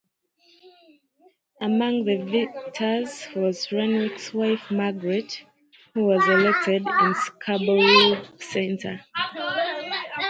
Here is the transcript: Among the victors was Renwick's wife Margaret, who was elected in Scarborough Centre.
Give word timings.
Among 1.61 2.05
the 2.05 2.23
victors 2.25 3.27
was 3.35 3.71
Renwick's 3.71 4.33
wife 4.33 4.71
Margaret, 4.71 5.43
who 5.93 6.05
was 6.05 6.27
elected 6.27 6.87
in 6.87 7.13
Scarborough 7.13 8.23
Centre. 8.39 9.01